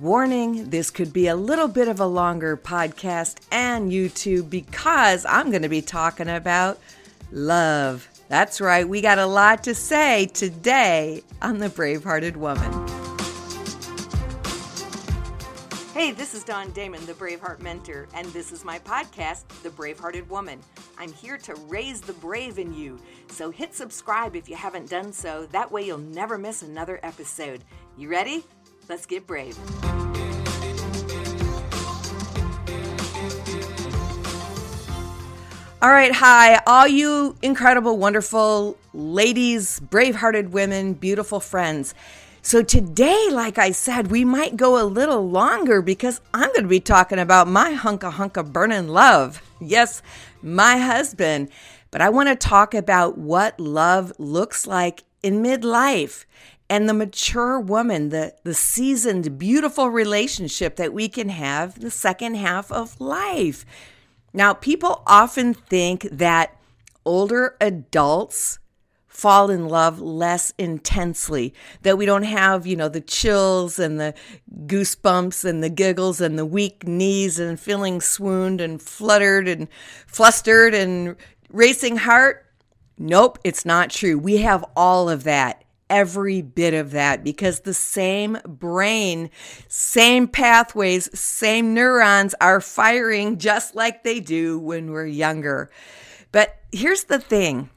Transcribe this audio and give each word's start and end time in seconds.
Warning 0.00 0.70
this 0.70 0.90
could 0.90 1.12
be 1.12 1.26
a 1.26 1.36
little 1.36 1.68
bit 1.68 1.86
of 1.86 2.00
a 2.00 2.06
longer 2.06 2.56
podcast 2.56 3.36
and 3.52 3.92
YouTube 3.92 4.48
because 4.48 5.26
I'm 5.26 5.50
going 5.50 5.60
to 5.60 5.68
be 5.68 5.82
talking 5.82 6.30
about 6.30 6.78
love. 7.30 8.08
That's 8.30 8.62
right, 8.62 8.88
we 8.88 9.02
got 9.02 9.18
a 9.18 9.26
lot 9.26 9.62
to 9.64 9.74
say 9.74 10.24
today 10.32 11.22
on 11.42 11.58
The 11.58 11.68
Bravehearted 11.68 12.36
Woman. 12.36 12.72
Hey, 15.92 16.12
this 16.12 16.32
is 16.32 16.44
Dawn 16.44 16.70
Damon, 16.70 17.04
the 17.04 17.12
Braveheart 17.12 17.60
Mentor, 17.60 18.08
and 18.14 18.26
this 18.28 18.52
is 18.52 18.64
my 18.64 18.78
podcast, 18.78 19.46
The 19.62 19.68
Bravehearted 19.68 20.26
Woman. 20.30 20.60
I'm 20.96 21.12
here 21.12 21.36
to 21.36 21.54
raise 21.68 22.00
the 22.00 22.14
brave 22.14 22.58
in 22.58 22.72
you. 22.72 22.98
So 23.28 23.50
hit 23.50 23.74
subscribe 23.74 24.34
if 24.34 24.48
you 24.48 24.56
haven't 24.56 24.88
done 24.88 25.12
so. 25.12 25.44
That 25.52 25.70
way 25.70 25.82
you'll 25.82 25.98
never 25.98 26.38
miss 26.38 26.62
another 26.62 27.00
episode. 27.02 27.64
You 27.98 28.08
ready? 28.08 28.44
Let's 28.88 29.06
get 29.06 29.26
brave. 29.26 29.58
All 35.82 35.88
right, 35.88 36.12
hi, 36.12 36.60
all 36.66 36.86
you 36.86 37.36
incredible, 37.40 37.96
wonderful 37.96 38.76
ladies, 38.92 39.80
brave 39.80 40.14
hearted 40.14 40.52
women, 40.52 40.92
beautiful 40.92 41.40
friends. 41.40 41.94
So, 42.42 42.62
today, 42.62 43.28
like 43.30 43.58
I 43.58 43.70
said, 43.70 44.10
we 44.10 44.24
might 44.24 44.56
go 44.56 44.82
a 44.82 44.84
little 44.84 45.28
longer 45.28 45.80
because 45.80 46.20
I'm 46.34 46.48
going 46.48 46.62
to 46.62 46.68
be 46.68 46.80
talking 46.80 47.18
about 47.18 47.48
my 47.48 47.72
hunka 47.72 48.12
hunka 48.12 48.50
burning 48.50 48.88
love. 48.88 49.42
Yes, 49.58 50.02
my 50.42 50.76
husband. 50.78 51.48
But 51.90 52.00
I 52.00 52.08
want 52.10 52.28
to 52.28 52.36
talk 52.36 52.74
about 52.74 53.18
what 53.18 53.58
love 53.58 54.12
looks 54.18 54.66
like 54.66 55.04
in 55.22 55.42
midlife 55.42 56.24
and 56.70 56.88
the 56.88 56.94
mature 56.94 57.58
woman, 57.58 58.10
the, 58.10 58.32
the 58.44 58.54
seasoned, 58.54 59.36
beautiful 59.38 59.90
relationship 59.90 60.76
that 60.76 60.92
we 60.92 61.08
can 61.08 61.28
have 61.28 61.80
the 61.80 61.90
second 61.90 62.36
half 62.36 62.70
of 62.70 63.00
life. 63.00 63.66
Now, 64.32 64.54
people 64.54 65.02
often 65.04 65.52
think 65.52 66.06
that 66.12 66.56
older 67.04 67.56
adults 67.60 68.60
fall 69.08 69.50
in 69.50 69.68
love 69.68 70.00
less 70.00 70.54
intensely, 70.58 71.52
that 71.82 71.98
we 71.98 72.06
don't 72.06 72.22
have, 72.22 72.68
you 72.68 72.76
know, 72.76 72.88
the 72.88 73.00
chills 73.00 73.80
and 73.80 73.98
the 73.98 74.14
goosebumps 74.66 75.44
and 75.44 75.64
the 75.64 75.68
giggles 75.68 76.20
and 76.20 76.38
the 76.38 76.46
weak 76.46 76.86
knees 76.86 77.40
and 77.40 77.58
feeling 77.58 78.00
swooned 78.00 78.60
and 78.60 78.80
fluttered 78.80 79.48
and 79.48 79.66
flustered 80.06 80.72
and 80.72 81.16
racing 81.50 81.96
heart. 81.96 82.46
Nope, 82.96 83.40
it's 83.42 83.64
not 83.64 83.90
true. 83.90 84.16
We 84.16 84.36
have 84.36 84.64
all 84.76 85.10
of 85.10 85.24
that 85.24 85.59
every 85.90 86.40
bit 86.40 86.72
of 86.72 86.92
that 86.92 87.22
because 87.22 87.60
the 87.60 87.74
same 87.74 88.38
brain, 88.46 89.28
same 89.68 90.28
pathways, 90.28 91.10
same 91.18 91.74
neurons 91.74 92.34
are 92.40 92.60
firing 92.60 93.36
just 93.36 93.74
like 93.74 94.04
they 94.04 94.20
do 94.20 94.58
when 94.58 94.92
we're 94.92 95.06
younger. 95.06 95.70
But 96.32 96.56
here's 96.72 97.04
the 97.04 97.18
thing 97.18 97.68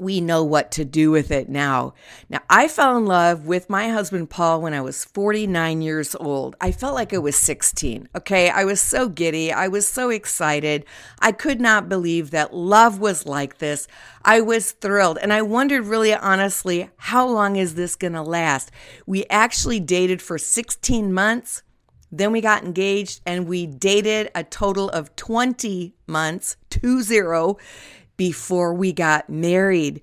we 0.00 0.20
know 0.20 0.42
what 0.42 0.70
to 0.72 0.84
do 0.84 1.10
with 1.10 1.30
it 1.30 1.48
now. 1.48 1.92
Now, 2.28 2.40
I 2.48 2.68
fell 2.68 2.96
in 2.96 3.04
love 3.04 3.46
with 3.46 3.68
my 3.68 3.88
husband 3.88 4.30
Paul 4.30 4.62
when 4.62 4.72
I 4.72 4.80
was 4.80 5.04
49 5.04 5.82
years 5.82 6.14
old. 6.14 6.56
I 6.60 6.72
felt 6.72 6.94
like 6.94 7.12
I 7.12 7.18
was 7.18 7.36
16. 7.36 8.08
Okay. 8.16 8.48
I 8.48 8.64
was 8.64 8.80
so 8.80 9.08
giddy. 9.08 9.52
I 9.52 9.68
was 9.68 9.86
so 9.86 10.08
excited. 10.10 10.84
I 11.20 11.32
could 11.32 11.60
not 11.60 11.88
believe 11.88 12.30
that 12.30 12.54
love 12.54 12.98
was 12.98 13.26
like 13.26 13.58
this. 13.58 13.86
I 14.24 14.40
was 14.40 14.72
thrilled. 14.72 15.18
And 15.18 15.32
I 15.32 15.42
wondered 15.42 15.84
really 15.84 16.14
honestly, 16.14 16.88
how 16.96 17.26
long 17.28 17.56
is 17.56 17.74
this 17.74 17.94
going 17.94 18.14
to 18.14 18.22
last? 18.22 18.70
We 19.06 19.26
actually 19.28 19.80
dated 19.80 20.22
for 20.22 20.38
16 20.38 21.12
months. 21.12 21.62
Then 22.12 22.32
we 22.32 22.40
got 22.40 22.64
engaged 22.64 23.20
and 23.24 23.46
we 23.46 23.66
dated 23.66 24.30
a 24.34 24.42
total 24.42 24.88
of 24.90 25.14
20 25.14 25.94
months, 26.06 26.56
two 26.68 27.02
zero 27.02 27.58
before 28.20 28.74
we 28.74 28.92
got 28.92 29.30
married. 29.30 29.98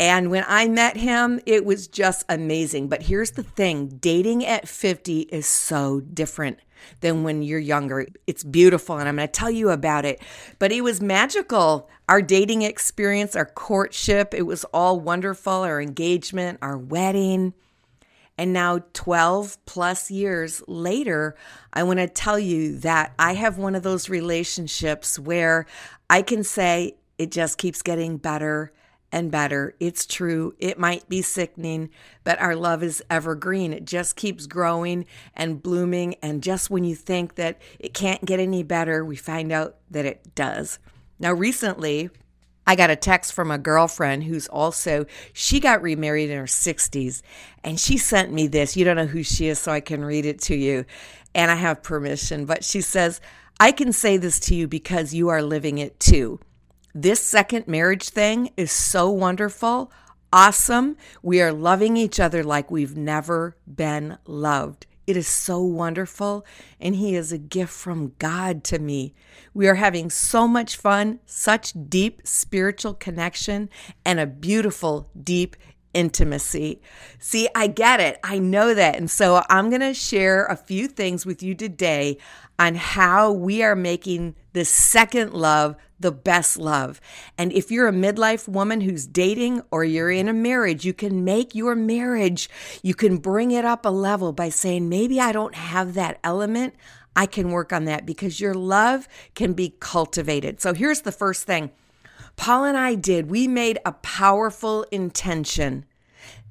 And 0.00 0.30
when 0.30 0.42
I 0.48 0.68
met 0.68 0.96
him, 0.96 1.38
it 1.44 1.66
was 1.66 1.86
just 1.86 2.24
amazing. 2.26 2.88
But 2.88 3.02
here's 3.02 3.32
the 3.32 3.42
thing 3.42 3.88
dating 4.00 4.42
at 4.46 4.66
50 4.66 5.20
is 5.20 5.44
so 5.44 6.00
different 6.00 6.60
than 7.02 7.24
when 7.24 7.42
you're 7.42 7.58
younger. 7.58 8.06
It's 8.26 8.42
beautiful, 8.42 8.96
and 8.96 9.06
I'm 9.06 9.16
going 9.16 9.28
to 9.28 9.30
tell 9.30 9.50
you 9.50 9.68
about 9.68 10.06
it. 10.06 10.22
But 10.58 10.72
it 10.72 10.80
was 10.80 11.02
magical. 11.02 11.90
Our 12.08 12.22
dating 12.22 12.62
experience, 12.62 13.36
our 13.36 13.44
courtship, 13.44 14.32
it 14.32 14.46
was 14.46 14.64
all 14.72 14.98
wonderful. 14.98 15.52
Our 15.52 15.82
engagement, 15.82 16.60
our 16.62 16.78
wedding. 16.78 17.52
And 18.38 18.54
now, 18.54 18.78
12 18.94 19.58
plus 19.66 20.10
years 20.10 20.62
later, 20.66 21.36
I 21.74 21.82
want 21.82 21.98
to 21.98 22.08
tell 22.08 22.38
you 22.38 22.78
that 22.78 23.12
I 23.18 23.34
have 23.34 23.58
one 23.58 23.74
of 23.74 23.82
those 23.82 24.08
relationships 24.08 25.18
where 25.18 25.66
I 26.08 26.22
can 26.22 26.42
say 26.42 26.94
it 27.18 27.30
just 27.30 27.58
keeps 27.58 27.82
getting 27.82 28.16
better 28.16 28.72
and 29.10 29.30
better. 29.30 29.74
It's 29.80 30.06
true. 30.06 30.54
It 30.58 30.78
might 30.78 31.08
be 31.08 31.22
sickening, 31.22 31.90
but 32.24 32.40
our 32.40 32.54
love 32.54 32.82
is 32.82 33.02
evergreen. 33.10 33.72
It 33.72 33.84
just 33.84 34.16
keeps 34.16 34.46
growing 34.46 35.06
and 35.34 35.62
blooming. 35.62 36.14
And 36.22 36.42
just 36.42 36.70
when 36.70 36.84
you 36.84 36.94
think 36.94 37.36
that 37.36 37.60
it 37.78 37.94
can't 37.94 38.24
get 38.24 38.40
any 38.40 38.62
better, 38.62 39.04
we 39.04 39.16
find 39.16 39.50
out 39.50 39.76
that 39.90 40.04
it 40.04 40.34
does. 40.34 40.78
Now, 41.18 41.32
recently, 41.32 42.10
I 42.66 42.76
got 42.76 42.90
a 42.90 42.96
text 42.96 43.32
from 43.32 43.50
a 43.50 43.56
girlfriend 43.56 44.24
who's 44.24 44.46
also, 44.46 45.06
she 45.32 45.58
got 45.58 45.80
remarried 45.80 46.28
in 46.28 46.36
her 46.36 46.44
60s, 46.44 47.22
and 47.64 47.80
she 47.80 47.96
sent 47.96 48.30
me 48.30 48.46
this. 48.46 48.76
You 48.76 48.84
don't 48.84 48.96
know 48.96 49.06
who 49.06 49.22
she 49.22 49.48
is, 49.48 49.58
so 49.58 49.72
I 49.72 49.80
can 49.80 50.04
read 50.04 50.26
it 50.26 50.40
to 50.42 50.54
you. 50.54 50.84
And 51.34 51.50
I 51.50 51.54
have 51.54 51.82
permission, 51.82 52.44
but 52.44 52.62
she 52.62 52.82
says, 52.82 53.22
I 53.58 53.72
can 53.72 53.92
say 53.92 54.18
this 54.18 54.38
to 54.40 54.54
you 54.54 54.68
because 54.68 55.14
you 55.14 55.30
are 55.30 55.42
living 55.42 55.78
it 55.78 55.98
too. 55.98 56.40
This 57.00 57.20
second 57.20 57.68
marriage 57.68 58.08
thing 58.08 58.50
is 58.56 58.72
so 58.72 59.08
wonderful, 59.08 59.92
awesome. 60.32 60.96
We 61.22 61.40
are 61.40 61.52
loving 61.52 61.96
each 61.96 62.18
other 62.18 62.42
like 62.42 62.72
we've 62.72 62.96
never 62.96 63.56
been 63.72 64.18
loved. 64.26 64.84
It 65.06 65.16
is 65.16 65.28
so 65.28 65.62
wonderful, 65.62 66.44
and 66.80 66.96
He 66.96 67.14
is 67.14 67.30
a 67.30 67.38
gift 67.38 67.72
from 67.72 68.14
God 68.18 68.64
to 68.64 68.80
me. 68.80 69.14
We 69.54 69.68
are 69.68 69.76
having 69.76 70.10
so 70.10 70.48
much 70.48 70.76
fun, 70.76 71.20
such 71.24 71.72
deep 71.88 72.22
spiritual 72.24 72.94
connection, 72.94 73.70
and 74.04 74.18
a 74.18 74.26
beautiful, 74.26 75.08
deep 75.22 75.54
intimacy. 75.98 76.80
See, 77.18 77.48
I 77.56 77.66
get 77.66 77.98
it. 77.98 78.20
I 78.22 78.38
know 78.38 78.72
that. 78.72 78.94
And 78.94 79.10
so 79.10 79.42
I'm 79.50 79.68
going 79.68 79.80
to 79.80 79.92
share 79.92 80.44
a 80.44 80.54
few 80.54 80.86
things 80.86 81.26
with 81.26 81.42
you 81.42 81.56
today 81.56 82.18
on 82.56 82.76
how 82.76 83.32
we 83.32 83.64
are 83.64 83.74
making 83.74 84.36
the 84.52 84.64
second 84.64 85.34
love 85.34 85.74
the 85.98 86.12
best 86.12 86.56
love. 86.56 87.00
And 87.36 87.52
if 87.52 87.72
you're 87.72 87.88
a 87.88 87.92
midlife 87.92 88.46
woman 88.46 88.80
who's 88.80 89.08
dating 89.08 89.62
or 89.72 89.82
you're 89.82 90.12
in 90.12 90.28
a 90.28 90.32
marriage, 90.32 90.84
you 90.84 90.94
can 90.94 91.24
make 91.24 91.56
your 91.56 91.74
marriage, 91.74 92.48
you 92.80 92.94
can 92.94 93.16
bring 93.16 93.50
it 93.50 93.64
up 93.64 93.84
a 93.84 93.88
level 93.88 94.32
by 94.32 94.50
saying, 94.50 94.88
maybe 94.88 95.20
I 95.20 95.32
don't 95.32 95.56
have 95.56 95.94
that 95.94 96.20
element. 96.22 96.76
I 97.16 97.26
can 97.26 97.50
work 97.50 97.72
on 97.72 97.86
that 97.86 98.06
because 98.06 98.40
your 98.40 98.54
love 98.54 99.08
can 99.34 99.52
be 99.52 99.74
cultivated. 99.80 100.60
So 100.60 100.72
here's 100.74 101.00
the 101.00 101.10
first 101.10 101.44
thing 101.44 101.72
Paul 102.36 102.64
and 102.64 102.78
I 102.78 102.94
did. 102.94 103.28
We 103.28 103.48
made 103.48 103.80
a 103.84 103.92
powerful 103.92 104.84
intention. 104.92 105.84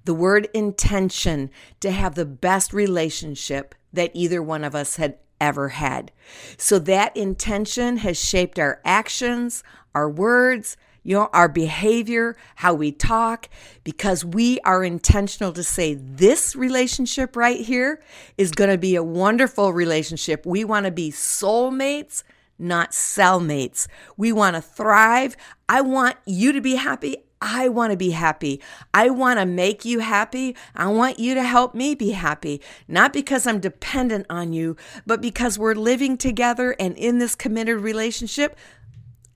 The 0.08 0.14
word 0.14 0.48
intention 0.54 1.50
to 1.82 1.92
have 1.92 2.16
the 2.16 2.24
best 2.24 2.72
relationship 2.72 3.76
that 3.92 4.12
either 4.14 4.42
one 4.42 4.64
of 4.64 4.74
us 4.74 4.96
had 4.96 5.18
ever 5.42 5.68
had. 5.68 6.14
So 6.56 6.80
that 6.80 7.18
intention 7.18 7.98
has 7.98 8.18
shaped 8.18 8.58
our 8.58 8.80
actions, 8.86 9.66
our 9.94 10.10
words, 10.10 10.78
you 11.04 11.14
know, 11.14 11.30
our 11.34 11.50
behavior, 11.50 12.38
how 12.56 12.74
we 12.74 12.94
talk, 12.94 13.50
because 13.84 14.24
we 14.24 14.62
are 14.62 14.82
intentional 14.82 15.52
to 15.52 15.62
say 15.62 15.96
this 15.96 16.56
relationship 16.56 17.36
right 17.36 17.60
here 17.60 18.02
is 18.38 18.54
going 18.54 18.70
to 18.70 18.78
be 18.78 18.96
a 18.96 19.04
wonderful 19.04 19.74
relationship. 19.74 20.46
We 20.46 20.64
want 20.64 20.86
to 20.86 20.92
be 20.92 21.12
soulmates, 21.12 22.24
not 22.58 22.92
cellmates. 22.92 23.90
We 24.16 24.32
want 24.32 24.56
to 24.56 24.62
thrive. 24.62 25.36
I 25.68 25.82
want 25.82 26.16
you 26.26 26.54
to 26.54 26.62
be 26.62 26.76
happy. 26.76 27.18
I 27.42 27.70
want 27.70 27.92
to 27.92 27.98
be 27.98 28.12
happy. 28.12 28.62
I 28.94 29.10
want 29.10 29.40
to 29.40 29.46
make 29.46 29.86
you 29.86 30.00
happy. 30.00 30.56
I 30.76 30.88
want 30.88 31.20
you 31.20 31.36
to 31.36 31.44
help 31.44 31.76
me 31.76 31.94
be 31.94 32.12
happy. 32.12 32.62
Not 32.88 33.14
because 33.14 33.46
I'm 33.46 33.60
dependent 33.60 34.26
on 34.30 34.54
you, 34.54 34.76
but 35.06 35.22
because 35.22 35.60
we're 35.60 35.76
living 35.76 36.18
together 36.18 36.76
and 36.80 36.98
in 36.98 37.20
this 37.20 37.36
committed 37.36 37.78
relationship. 37.78 38.58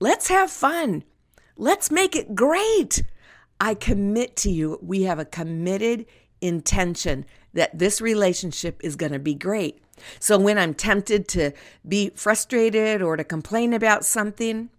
Let's 0.00 0.28
have 0.28 0.50
fun. 0.50 1.04
Let's 1.56 1.90
make 1.90 2.16
it 2.16 2.34
great. 2.34 3.04
I 3.60 3.74
commit 3.74 4.34
to 4.38 4.50
you, 4.50 4.80
we 4.82 5.02
have 5.02 5.20
a 5.20 5.24
committed 5.24 6.06
intention 6.40 7.24
that 7.54 7.78
this 7.78 8.00
relationship 8.00 8.80
is 8.82 8.96
going 8.96 9.12
to 9.12 9.20
be 9.20 9.34
great. 9.34 9.80
So 10.18 10.36
when 10.38 10.58
I'm 10.58 10.74
tempted 10.74 11.28
to 11.28 11.52
be 11.86 12.10
frustrated 12.10 13.02
or 13.02 13.16
to 13.16 13.22
complain 13.22 13.72
about 13.72 14.04
something, 14.04 14.70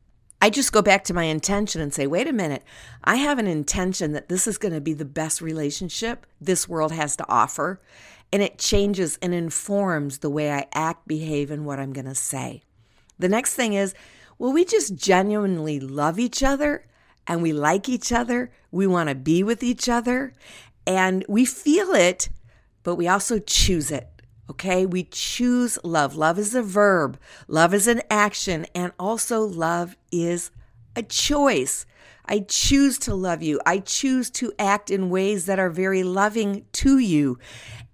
I 0.44 0.50
just 0.50 0.74
go 0.74 0.82
back 0.82 1.06
to 1.06 1.14
my 1.14 1.24
intention 1.24 1.80
and 1.80 1.94
say, 1.94 2.06
wait 2.06 2.28
a 2.28 2.34
minute, 2.34 2.66
I 3.02 3.16
have 3.16 3.40
an 3.40 3.48
intention 3.48 4.12
that 4.12 4.28
this 4.28 4.46
is 4.46 4.58
going 4.58 4.74
to 4.74 4.82
be 4.82 4.92
the 4.94 5.06
best 5.06 5.40
relationship 5.40 6.26
this 6.42 6.68
world 6.68 6.92
has 6.92 7.16
to 7.16 7.26
offer. 7.30 7.80
and 8.34 8.42
it 8.42 8.58
changes 8.58 9.18
and 9.22 9.34
informs 9.34 10.18
the 10.18 10.30
way 10.30 10.52
I 10.52 10.66
act, 10.74 11.08
behave, 11.08 11.52
and 11.52 11.66
what 11.66 11.80
I'm 11.80 11.94
going 11.94 12.08
to 12.08 12.16
say. 12.16 12.64
The 13.20 13.30
next 13.30 13.54
thing 13.54 13.74
is, 13.74 13.94
will 14.40 14.52
we 14.52 14.66
just 14.66 14.96
genuinely 14.96 15.80
love 15.80 16.18
each 16.18 16.42
other 16.42 16.88
and 17.28 17.44
we 17.44 17.54
like 17.54 17.88
each 17.88 18.12
other? 18.12 18.52
We 18.72 18.88
want 18.88 19.10
to 19.10 19.16
be 19.16 19.44
with 19.44 19.62
each 19.62 19.88
other 19.88 20.34
and 20.88 21.24
we 21.30 21.46
feel 21.46 21.92
it, 21.92 22.30
but 22.82 22.96
we 22.96 23.08
also 23.08 23.38
choose 23.38 23.92
it. 23.92 24.10
Okay, 24.50 24.86
we 24.86 25.04
choose 25.04 25.80
love. 25.84 26.16
Love 26.16 26.38
is 26.38 26.54
a 26.54 26.62
verb, 26.62 27.18
love 27.48 27.74
is 27.74 27.88
an 27.88 28.02
action, 28.10 28.66
and 28.76 28.92
also 29.00 29.42
love 29.42 29.96
is 30.12 30.52
a 30.96 31.04
choice. 31.04 31.86
I 32.26 32.40
choose 32.40 32.98
to 33.00 33.16
love 33.16 33.44
you. 33.44 33.60
I 33.66 33.80
choose 33.80 34.30
to 34.32 34.54
act 34.58 34.90
in 34.90 35.10
ways 35.10 35.46
that 35.46 35.60
are 35.60 35.70
very 35.70 36.04
loving 36.04 36.66
to 36.74 36.98
you. 36.98 37.38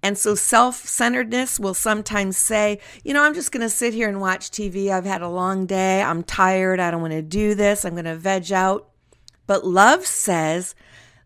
And 0.01 0.18
so 0.18 0.36
self 0.36 0.75
centeredness 0.75 1.60
will 1.60 1.74
sometimes 1.74 2.38
say, 2.38 2.80
you 3.04 3.13
know, 3.13 3.24
I'm 3.24 3.34
just 3.34 3.52
going 3.52 3.62
to 3.62 3.69
sit 3.69 3.94
here 3.94 4.07
and 4.07 4.22
watch 4.22 4.52
TV. 4.52 4.92
I've 4.92 5.06
had 5.06 5.22
a 5.22 5.28
long 5.28 5.66
day. 5.66 6.02
I'm 6.02 6.24
tired. 6.24 6.80
I 6.80 6.92
don't 6.92 7.02
want 7.02 7.13
to 7.13 7.22
do 7.22 7.56
this. 7.56 7.84
I'm 7.84 7.94
going 7.94 8.06
to 8.06 8.16
veg 8.16 8.52
out. 8.52 8.90
But 9.48 9.66
love 9.66 10.06
says, 10.06 10.75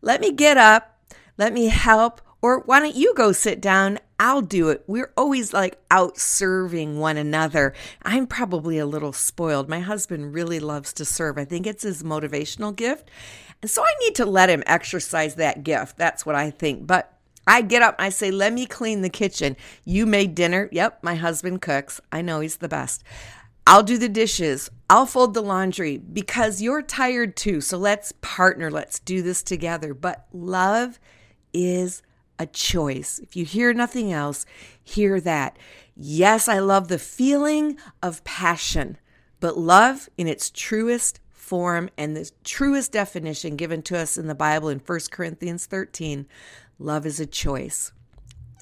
let 0.02 0.22
me 0.22 0.32
get 0.32 0.58
up. 0.58 0.98
Let 1.38 1.54
me 1.54 1.68
help. 1.68 2.22
Or 2.42 2.60
why 2.60 2.80
don't 2.80 2.96
you 2.96 3.14
go 3.16 3.32
sit 3.32 3.62
down? 3.62 4.00
I'll 4.24 4.42
do 4.42 4.70
it. 4.70 4.86
We're 4.88 5.12
always 5.18 5.52
like 5.52 5.82
out 5.92 6.18
serving 6.18 6.98
one 6.98 7.18
another. 7.18 7.74
I'm 8.04 8.26
probably 8.26 8.78
a 8.78 8.86
little 8.86 9.12
spoiled. 9.12 9.68
My 9.68 9.82
husband 9.82 10.34
really 10.34 10.62
loves 10.62 10.94
to 10.94 11.04
serve. 11.04 11.38
I 11.38 11.44
think 11.44 11.68
it's 11.68 11.84
his 11.84 12.04
motivational 12.04 12.74
gift. 12.74 13.12
And 13.62 13.70
so 13.70 13.84
I 13.84 13.94
need 14.00 14.16
to 14.16 14.26
let 14.26 14.50
him 14.50 14.64
exercise 14.66 15.36
that 15.36 15.66
gift. 15.66 15.98
That's 15.98 16.26
what 16.26 16.36
I 16.36 16.52
think. 16.52 16.88
But 16.88 17.12
I 17.46 17.64
get 17.64 17.82
up, 17.82 17.96
I 18.00 18.08
say, 18.08 18.32
Let 18.32 18.54
me 18.54 18.66
clean 18.66 19.02
the 19.02 19.10
kitchen. 19.10 19.58
You 19.84 20.06
made 20.06 20.36
dinner. 20.36 20.70
Yep, 20.72 21.00
my 21.04 21.16
husband 21.16 21.62
cooks. 21.62 22.00
I 22.10 22.22
know 22.22 22.40
he's 22.40 22.56
the 22.56 22.70
best. 22.70 23.04
I'll 23.68 23.84
do 23.84 23.98
the 23.98 24.08
dishes. 24.08 24.72
I'll 24.90 25.06
fold 25.06 25.34
the 25.34 25.42
laundry 25.42 25.98
because 25.98 26.62
you're 26.62 26.82
tired 26.82 27.36
too. 27.36 27.60
So 27.60 27.78
let's 27.78 28.14
partner. 28.22 28.72
Let's 28.72 29.00
do 29.00 29.22
this 29.22 29.44
together. 29.44 29.94
But 29.94 30.28
love 30.32 30.98
is 31.54 32.04
a 32.44 32.48
choice. 32.48 33.20
If 33.20 33.36
you 33.36 33.46
hear 33.46 33.74
nothing 33.74 34.12
else, 34.12 34.46
hear 34.84 35.20
that. 35.22 35.58
Yes, 35.96 36.48
I 36.48 36.60
love 36.60 36.90
the 36.90 37.00
feeling 37.00 37.78
of 38.02 38.24
passion, 38.26 38.98
but 39.40 39.58
love 39.58 40.10
in 40.18 40.28
its 40.28 40.52
truest 40.52 41.22
form 41.30 41.90
and 41.98 42.16
the 42.16 42.30
truest 42.44 42.92
definition 42.92 43.56
given 43.56 43.82
to 43.84 43.98
us 43.98 44.18
in 44.18 44.28
the 44.28 44.36
Bible 44.36 44.70
in 44.70 44.80
1 44.80 45.00
Corinthians 45.10 45.66
13 45.66 46.28
love 46.80 47.06
is 47.06 47.20
a 47.20 47.26
choice. 47.26 47.94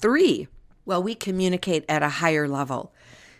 Three, 0.00 0.46
well, 0.84 1.02
we 1.02 1.14
communicate 1.14 1.84
at 1.88 2.02
a 2.02 2.08
higher 2.08 2.46
level. 2.46 2.92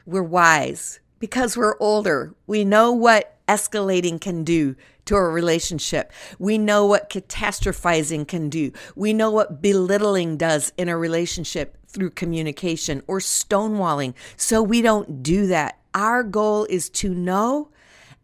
We're 0.04 0.22
wise 0.22 0.98
because 1.20 1.56
we're 1.56 1.78
older. 1.78 2.34
We 2.48 2.64
know 2.64 2.90
what 2.90 3.38
escalating 3.46 4.20
can 4.20 4.42
do 4.42 4.74
to 5.06 5.16
a 5.16 5.28
relationship. 5.28 6.12
We 6.38 6.58
know 6.58 6.86
what 6.86 7.10
catastrophizing 7.10 8.28
can 8.28 8.48
do. 8.48 8.72
We 8.94 9.12
know 9.12 9.30
what 9.30 9.62
belittling 9.62 10.36
does 10.36 10.72
in 10.76 10.88
a 10.88 10.96
relationship 10.96 11.76
through 11.86 12.10
communication 12.10 13.02
or 13.06 13.18
stonewalling. 13.18 14.14
So 14.36 14.62
we 14.62 14.82
don't 14.82 15.22
do 15.22 15.46
that. 15.48 15.78
Our 15.94 16.22
goal 16.22 16.66
is 16.70 16.88
to 16.90 17.14
know 17.14 17.70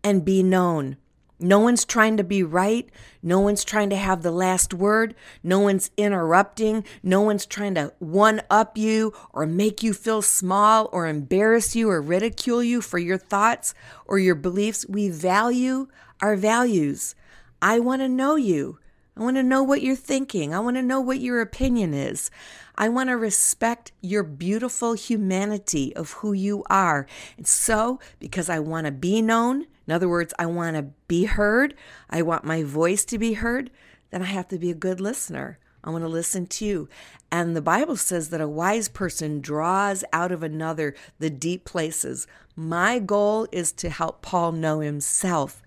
and 0.03 0.25
be 0.25 0.43
known. 0.43 0.97
No 1.41 1.61
one's 1.61 1.85
trying 1.85 2.17
to 2.17 2.25
be 2.25 2.43
right. 2.43 2.89
No 3.23 3.39
one's 3.39 3.65
trying 3.65 3.91
to 3.91 3.97
have 3.97 4.23
the 4.23 4.33
last 4.33 4.75
word. 4.75 5.15
No 5.43 5.61
one's 5.61 5.91
interrupting. 5.97 6.85
No 7.03 7.21
one's 7.21 7.47
trying 7.47 7.77
to 7.77 7.93
one 8.01 8.43
up 8.51 8.77
you 8.77 9.13
or 9.33 9.47
make 9.47 9.83
you 9.83 9.95
feel 9.95 10.21
small 10.21 10.89
or 10.93 11.07
embarrass 11.07 11.77
you 11.77 11.91
or 11.91 12.03
ridicule 12.03 12.63
you 12.63 12.81
for 12.81 12.99
your 12.99 13.19
thoughts 13.19 13.73
or 14.07 14.19
your 14.19 14.35
beliefs. 14.35 14.85
We 14.89 15.11
value 15.11 15.87
our 16.21 16.37
values. 16.37 17.15
I 17.61 17.81
want 17.81 18.03
to 18.03 18.09
know 18.09 18.37
you. 18.37 18.79
I 19.17 19.23
want 19.23 19.37
to 19.37 19.43
know 19.43 19.65
what 19.65 19.83
you're 19.83 19.97
thinking. 19.97 20.55
I 20.55 20.61
want 20.61 20.77
to 20.77 20.83
know 20.83 21.01
what 21.01 21.19
your 21.19 21.41
opinion 21.41 21.93
is. 21.93 22.31
I 22.77 22.89
want 22.89 23.09
to 23.09 23.17
respect 23.17 23.91
your 24.01 24.23
beautiful 24.23 24.93
humanity 24.93 25.95
of 25.97 26.13
who 26.13 26.33
you 26.33 26.63
are. 26.71 27.09
And 27.37 27.47
so, 27.47 27.99
because 28.21 28.49
I 28.49 28.61
want 28.61 28.87
to 28.87 28.93
be 28.93 29.21
known, 29.21 29.67
in 29.89 29.93
other 29.93 30.09
words, 30.09 30.33
I 30.39 30.47
want 30.47 30.77
to 30.77 30.91
be 31.09 31.25
heard, 31.25 31.75
I 32.09 32.23
want 32.23 32.45
my 32.45 32.63
voice 32.63 33.05
to 33.07 33.19
be 33.19 33.33
heard, 33.33 33.73
then 34.11 34.23
I 34.23 34.27
have 34.27 34.47
to 34.49 34.59
be 34.59 34.71
a 34.71 34.75
good 34.75 35.01
listener. 35.01 35.59
I 35.83 35.91
want 35.91 36.05
to 36.05 36.09
listen 36.09 36.47
to 36.47 36.65
you. 36.65 36.89
And 37.33 37.57
the 37.57 37.63
Bible 37.63 37.97
says 37.97 38.31
that 38.31 38.41
a 38.41 38.49
wise 38.49 38.89
person 38.89 39.41
draws 39.41 40.05
out 40.13 40.31
of 40.31 40.43
another 40.43 40.95
the 41.19 41.31
deep 41.31 41.65
places. 41.65 42.27
My 42.55 43.01
goal 43.01 43.49
is 43.51 43.73
to 43.73 43.91
help 43.91 44.23
Paul 44.23 44.53
know 44.53 44.81
himself 44.81 45.63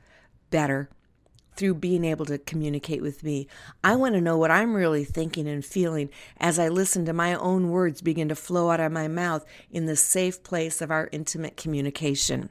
better 0.51 0.89
through 1.55 1.75
being 1.75 2.05
able 2.05 2.25
to 2.25 2.37
communicate 2.37 3.01
with 3.01 3.23
me. 3.23 3.47
I 3.83 3.95
want 3.95 4.15
to 4.15 4.21
know 4.21 4.37
what 4.37 4.51
I'm 4.51 4.73
really 4.73 5.03
thinking 5.03 5.47
and 5.47 5.65
feeling 5.65 6.09
as 6.37 6.57
I 6.57 6.69
listen 6.69 7.05
to 7.05 7.13
my 7.13 7.33
own 7.33 7.69
words 7.69 8.01
begin 8.01 8.29
to 8.29 8.35
flow 8.35 8.69
out 8.69 8.79
of 8.79 8.91
my 8.91 9.07
mouth 9.07 9.45
in 9.69 9.85
the 9.85 9.95
safe 9.95 10.43
place 10.43 10.81
of 10.81 10.91
our 10.91 11.09
intimate 11.11 11.57
communication. 11.57 12.49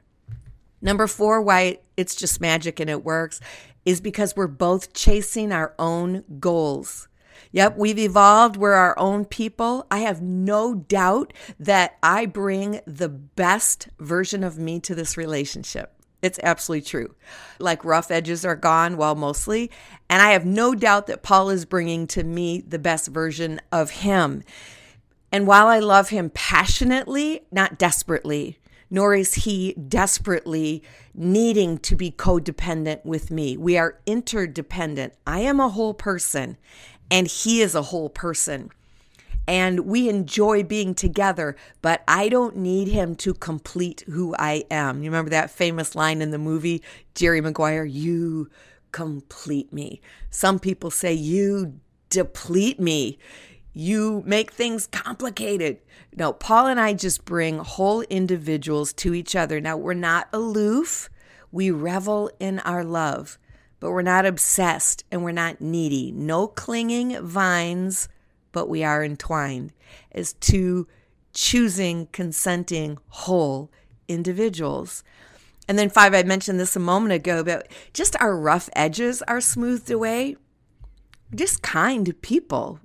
Number 0.83 1.07
four, 1.07 1.43
why 1.43 1.79
it's 1.97 2.15
just 2.15 2.41
magic 2.41 2.81
and 2.81 2.91
it 2.91 3.05
works, 3.05 3.41
is 3.85 4.01
because 4.01 4.37
we're 4.37 4.47
both 4.47 4.93
chasing 4.93 5.53
our 5.53 5.75
own 5.79 6.25
goals. 6.39 7.09
Yep, 7.53 7.77
we've 7.79 7.99
evolved. 7.99 8.57
We're 8.57 8.73
our 8.73 8.99
own 8.99 9.25
people. 9.25 9.87
I 9.91 9.99
have 9.99 10.23
no 10.23 10.75
doubt 10.75 11.33
that 11.59 11.97
I 12.03 12.27
bring 12.27 12.81
the 12.87 13.09
best 13.09 13.89
version 13.99 14.45
of 14.45 14.59
me 14.59 14.79
to 14.81 14.95
this 14.95 15.17
relationship. 15.17 16.00
It's 16.23 16.39
absolutely 16.43 16.87
true. 16.87 17.15
Like 17.59 17.85
rough 17.85 18.11
edges 18.11 18.45
are 18.45 18.57
gone, 18.57 18.97
well, 18.97 19.15
mostly. 19.15 19.71
And 20.09 20.23
I 20.23 20.33
have 20.33 20.45
no 20.45 20.75
doubt 20.75 21.07
that 21.07 21.23
Paul 21.23 21.51
is 21.51 21.65
bringing 21.65 22.07
to 22.09 22.25
me 22.25 22.61
the 22.61 22.79
best 22.79 23.09
version 23.09 23.61
of 23.73 23.91
him. 23.91 24.43
And 25.33 25.47
while 25.47 25.69
I 25.69 25.79
love 25.79 26.11
him 26.11 26.31
passionately, 26.31 27.43
not 27.51 27.79
desperately, 27.79 28.59
nor 28.91 29.15
is 29.15 29.35
he 29.35 29.73
desperately 29.75 30.83
needing 31.15 31.79
to 31.79 31.95
be 31.95 32.11
codependent 32.11 33.05
with 33.05 33.31
me. 33.31 33.57
We 33.57 33.79
are 33.79 33.99
interdependent. 34.07 35.15
I 35.27 35.41
am 35.41 35.61
a 35.61 35.69
whole 35.69 35.95
person, 35.95 36.57
and 37.11 37.29
he 37.29 37.63
is 37.63 37.75
a 37.75 37.83
whole 37.83 38.11
person 38.11 38.71
and 39.51 39.81
we 39.81 40.09
enjoy 40.09 40.63
being 40.63 40.95
together, 40.95 41.57
but 41.83 42.05
I 42.07 42.29
don't 42.29 42.55
need 42.55 42.87
him 42.87 43.17
to 43.17 43.35
complete 43.35 44.05
who 44.07 44.33
I 44.39 44.63
am. 44.71 45.03
You 45.03 45.11
remember 45.11 45.31
that 45.31 45.51
famous 45.51 45.97
line 45.97 46.23
in 46.23 46.31
the 46.31 46.39
movie, 46.39 46.85
Jerry 47.17 47.41
Maguire, 47.41 47.85
you 47.85 48.49
complete 48.93 49.73
me. 49.73 50.01
Some 50.31 50.61
people 50.61 50.93
say, 50.93 51.13
you 51.13 51.81
deplete 52.11 52.79
me. 52.79 53.19
You 53.73 54.23
make 54.25 54.53
things 54.53 54.87
complicated. 54.87 55.79
No, 56.15 56.33
Paul 56.33 56.69
and 56.69 56.79
I 56.79 56.93
just 56.93 57.25
bring 57.25 57.59
whole 57.59 58.03
individuals 58.03 58.93
to 58.95 59.15
each 59.15 59.35
other. 59.35 59.61
Now, 59.61 59.77
we're 59.77 59.95
not 59.95 60.29
aloof. 60.33 61.11
We 61.51 61.73
revel 61.73 62.31
in 62.39 62.61
our 62.61 62.85
love, 62.85 63.37
but 63.81 63.91
we're 63.91 64.03
not 64.03 64.27
obsessed 64.27 65.03
and 65.11 65.25
we're 65.25 65.33
not 65.33 65.61
needy. 65.61 66.13
No 66.13 66.47
clinging 66.47 67.21
vines 67.21 68.09
but 68.53 68.69
we 68.69 68.85
are 68.85 69.05
entwined 69.05 69.73
as 70.13 70.33
two 70.35 70.87
choosing, 71.33 72.09
consenting, 72.13 72.99
whole 73.09 73.71
individuals. 74.09 75.03
And 75.69 75.79
then, 75.79 75.91
five, 75.91 76.15
I 76.15 76.23
mentioned 76.25 76.59
this 76.59 76.75
a 76.75 76.81
moment 76.81 77.13
ago, 77.13 77.45
but 77.45 77.69
just 77.93 78.17
our 78.21 78.37
rough 78.37 78.69
edges 78.75 79.23
are 79.23 79.41
smoothed 79.41 79.91
away. 79.91 80.37
Just 81.35 81.63
kind 81.63 82.13
people 82.23 82.81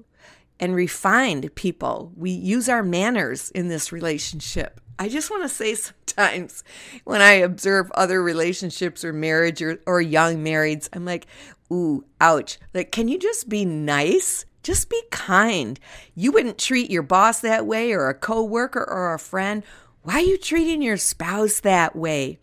and 0.60 0.76
refined 0.76 1.54
people. 1.56 2.12
We 2.16 2.30
use 2.30 2.70
our 2.70 2.84
manners 2.84 3.50
in 3.52 3.70
this 3.70 3.92
relationship. 3.92 4.80
I 4.98 5.10
just 5.10 5.30
want 5.30 5.44
to 5.44 5.50
say 5.50 5.76
sometimes 5.76 6.64
when 7.04 7.22
I 7.22 7.32
observe 7.34 7.92
other 7.96 8.22
relationships 8.22 9.04
or 9.04 9.12
marriage 9.12 9.62
or, 9.62 9.80
or 9.86 10.00
young 10.00 10.44
marrieds, 10.44 10.88
I'm 10.94 11.06
like, 11.06 11.28
ooh, 11.72 12.06
ouch. 12.22 12.60
Like, 12.74 12.92
can 12.92 13.08
you 13.08 13.20
just 13.20 13.50
be 13.50 13.66
nice? 13.66 14.46
Just 14.66 14.90
be 14.90 15.00
kind. 15.12 15.80
You 16.16 16.32
wouldn't 16.32 16.58
treat 16.58 16.90
your 16.90 17.04
boss 17.04 17.40
that 17.42 17.68
way 17.68 17.92
or 17.92 18.10
a 18.10 18.16
coworker 18.16 18.84
or 18.84 19.14
a 19.14 19.20
friend. 19.20 19.62
Why 20.02 20.16
are 20.16 20.22
you 20.22 20.40
treating 20.40 20.82
your 20.82 20.98
spouse 20.98 21.60
that 21.60 21.96
way? 21.96 22.40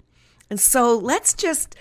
And 0.49 0.61
so 0.61 0.97
let's 0.97 1.35
just 1.35 1.75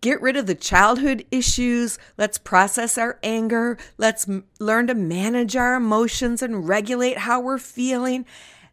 get 0.00 0.22
rid 0.22 0.38
of 0.38 0.46
the 0.46 0.54
childhood 0.54 1.26
issues. 1.30 1.98
Let's 2.16 2.38
process 2.38 2.96
our 2.96 3.18
anger. 3.22 3.76
Let's 3.98 4.26
m- 4.26 4.44
learn 4.58 4.86
to 4.86 4.94
manage 4.94 5.54
our 5.54 5.74
emotions 5.74 6.40
and 6.40 6.66
regulate 6.66 7.18
how 7.18 7.40
we're 7.40 7.58
feeling. 7.58 8.24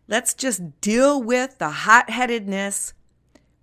Let's 0.08 0.34
just 0.34 0.80
deal 0.80 1.22
with 1.22 1.58
the 1.58 1.72
hot 1.72 2.10
headedness. 2.10 2.94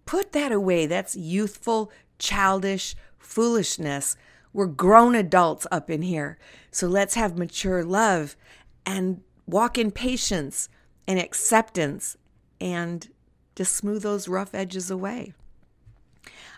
Put 0.05 0.33
that 0.33 0.53
away. 0.53 0.85
That's 0.85 1.17
youthful, 1.17 1.91
childish 2.19 2.95
foolishness. 3.17 4.19
We're 4.53 4.67
grown 4.67 5.15
adults 5.15 5.67
up 5.71 5.91
in 5.91 6.03
here. 6.03 6.39
So 6.71 6.87
let's 6.87 7.15
have 7.15 7.39
mature 7.39 7.85
love 7.85 8.37
and 8.85 9.23
walk 9.47 9.79
in 9.79 9.91
patience 9.91 10.69
and 11.07 11.19
acceptance 11.19 12.17
and 12.61 13.09
just 13.55 13.75
smooth 13.75 14.03
those 14.03 14.29
rough 14.29 14.55
edges 14.55 14.91
away. 14.91 15.33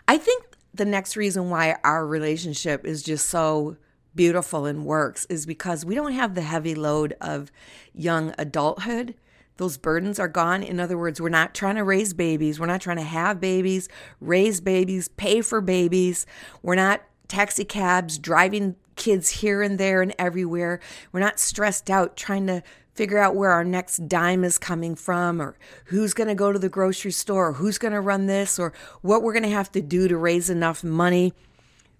I 0.07 0.17
think 0.17 0.43
the 0.73 0.85
next 0.85 1.15
reason 1.15 1.49
why 1.49 1.77
our 1.83 2.05
relationship 2.05 2.85
is 2.85 3.03
just 3.03 3.29
so 3.29 3.77
beautiful 4.13 4.65
and 4.65 4.85
works 4.85 5.25
is 5.25 5.45
because 5.45 5.85
we 5.85 5.95
don't 5.95 6.11
have 6.11 6.35
the 6.35 6.41
heavy 6.41 6.75
load 6.75 7.15
of 7.21 7.51
young 7.93 8.33
adulthood. 8.37 9.15
Those 9.57 9.77
burdens 9.77 10.19
are 10.19 10.27
gone. 10.27 10.63
In 10.63 10.79
other 10.79 10.97
words, 10.97 11.21
we're 11.21 11.29
not 11.29 11.53
trying 11.53 11.75
to 11.75 11.83
raise 11.83 12.13
babies. 12.13 12.59
We're 12.59 12.65
not 12.65 12.81
trying 12.81 12.97
to 12.97 13.03
have 13.03 13.39
babies, 13.39 13.89
raise 14.19 14.59
babies, 14.59 15.07
pay 15.07 15.41
for 15.41 15.61
babies. 15.61 16.25
We're 16.61 16.75
not 16.75 17.01
taxi 17.27 17.65
cabs 17.65 18.17
driving 18.17 18.75
kids 18.95 19.29
here 19.29 19.61
and 19.61 19.77
there 19.77 20.01
and 20.01 20.13
everywhere. 20.19 20.79
We're 21.11 21.21
not 21.21 21.39
stressed 21.39 21.89
out 21.89 22.15
trying 22.15 22.47
to 22.47 22.63
figure 22.93 23.17
out 23.17 23.35
where 23.35 23.51
our 23.51 23.63
next 23.63 24.07
dime 24.07 24.43
is 24.43 24.57
coming 24.57 24.95
from 24.95 25.41
or 25.41 25.57
who's 25.85 26.13
going 26.13 26.27
to 26.27 26.35
go 26.35 26.51
to 26.51 26.59
the 26.59 26.69
grocery 26.69 27.11
store 27.11 27.47
or 27.47 27.53
who's 27.53 27.77
going 27.77 27.93
to 27.93 28.01
run 28.01 28.27
this 28.27 28.59
or 28.59 28.73
what 29.01 29.23
we're 29.23 29.33
going 29.33 29.43
to 29.43 29.49
have 29.49 29.71
to 29.71 29.81
do 29.81 30.07
to 30.07 30.17
raise 30.17 30.49
enough 30.49 30.83
money 30.83 31.33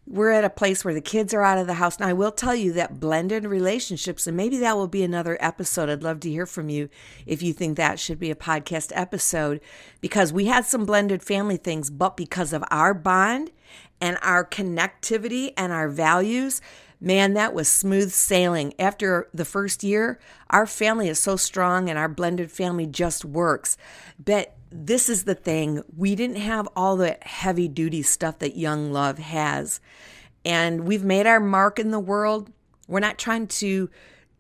we're 0.08 0.32
at 0.32 0.44
a 0.44 0.50
place 0.50 0.84
where 0.84 0.94
the 0.94 1.02
kids 1.02 1.34
are 1.34 1.44
out 1.44 1.58
of 1.58 1.68
the 1.68 1.76
house. 1.76 1.96
And 1.96 2.06
I 2.06 2.14
will 2.14 2.32
tell 2.32 2.56
you 2.56 2.74
that 2.74 3.00
blended 3.00 3.46
relationships, 3.46 4.28
and 4.28 4.36
maybe 4.36 4.58
that 4.58 4.76
will 4.76 4.88
be 4.88 5.04
another 5.04 5.38
episode. 5.40 5.90
I'd 5.90 6.04
love 6.04 6.20
to 6.22 6.30
hear 6.30 6.46
from 6.46 6.70
you 6.70 6.90
if 7.26 7.42
you 7.42 7.54
think 7.54 7.78
that 7.78 8.00
should 8.00 8.20
be 8.20 8.32
a 8.32 8.36
podcast 8.36 8.92
episode, 8.96 9.62
because 10.02 10.34
we 10.34 10.46
had 10.46 10.66
some 10.66 10.86
blended 10.86 11.24
family 11.24 11.58
things, 11.58 11.90
but 11.90 12.18
because 12.18 12.52
of 12.52 12.64
our 12.72 12.94
bond 12.94 13.52
and 14.02 14.18
our 14.22 14.44
connectivity 14.44 15.54
and 15.56 15.72
our 15.72 15.88
values, 15.88 16.60
man, 17.00 17.34
that 17.36 17.54
was 17.54 17.70
smooth 17.70 18.12
sailing. 18.12 18.74
After 18.80 19.30
the 19.34 19.46
first 19.46 19.84
year, 19.84 20.20
our 20.50 20.66
family 20.66 21.08
is 21.08 21.20
so 21.20 21.38
strong 21.38 21.90
and 21.90 21.98
our 21.98 22.10
blended 22.10 22.52
family 22.52 22.88
just 22.88 23.24
works. 23.24 23.78
But 24.24 24.56
this 24.72 25.10
is 25.10 25.26
the 25.26 25.36
thing 25.36 25.84
we 25.96 26.16
didn't 26.16 26.38
have 26.38 26.68
all 26.76 26.96
the 26.98 27.18
heavy 27.22 27.68
duty 27.68 28.02
stuff 28.02 28.40
that 28.40 28.58
young 28.58 28.92
love 28.92 29.20
has. 29.20 29.80
And 30.44 30.86
we've 30.88 31.04
made 31.04 31.28
our 31.28 31.40
mark 31.40 31.78
in 31.78 31.92
the 31.92 32.00
world. 32.00 32.52
We're 32.88 33.00
not 33.00 33.18
trying 33.18 33.48
to 33.48 33.90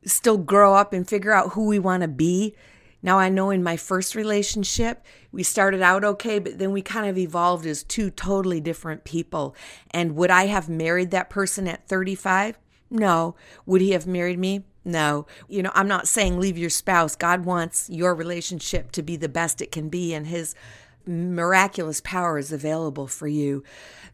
still 0.06 0.38
grow 0.38 0.74
up 0.74 0.94
and 0.94 1.08
figure 1.08 1.32
out 1.32 1.52
who 1.52 1.68
we 1.68 1.80
want 1.80 2.02
to 2.02 2.08
be. 2.08 2.56
Now, 3.04 3.20
I 3.20 3.30
know 3.30 3.50
in 3.50 3.64
my 3.64 3.78
first 3.78 4.16
relationship, 4.16 5.04
we 5.32 5.44
started 5.44 5.82
out 5.82 6.04
okay, 6.04 6.40
but 6.40 6.60
then 6.60 6.72
we 6.72 6.82
kind 6.82 7.10
of 7.10 7.18
evolved 7.18 7.66
as 7.66 7.84
two 7.84 8.10
totally 8.10 8.60
different 8.60 9.04
people. 9.04 9.56
And 9.92 10.16
would 10.16 10.30
I 10.30 10.48
have 10.48 10.68
married 10.68 11.12
that 11.12 11.30
person 11.30 11.68
at 11.68 11.88
35? 11.88 12.58
No. 12.90 13.36
Would 13.66 13.82
he 13.82 13.92
have 13.92 14.06
married 14.06 14.40
me? 14.40 14.66
No. 14.84 15.28
You 15.48 15.64
know, 15.64 15.72
I'm 15.74 15.88
not 15.88 16.08
saying 16.08 16.40
leave 16.40 16.58
your 16.58 16.70
spouse. 16.70 17.16
God 17.16 17.46
wants 17.46 17.90
your 17.90 18.16
relationship 18.16 18.92
to 18.94 19.02
be 19.02 19.16
the 19.16 19.30
best 19.30 19.62
it 19.62 19.72
can 19.72 19.90
be, 19.90 20.14
and 20.14 20.28
His 20.28 20.56
miraculous 21.06 22.02
power 22.02 22.38
is 22.38 22.52
available 22.52 23.08
for 23.08 23.28
you. 23.28 23.64